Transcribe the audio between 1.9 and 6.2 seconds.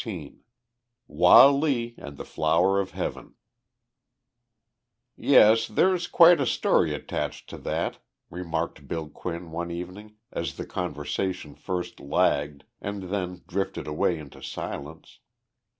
AND THE FLOWER OF HEAVEN "Yes, there's